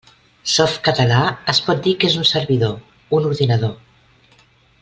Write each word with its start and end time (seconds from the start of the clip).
Softcatalà 0.51 1.19
es 1.53 1.59
pot 1.67 1.83
dir 1.89 1.95
que 2.05 2.11
és 2.13 2.17
un 2.23 2.27
servidor, 2.33 2.75
un 3.19 3.31
ordinador. 3.33 3.79